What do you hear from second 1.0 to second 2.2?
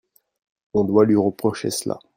lui reprocher cela.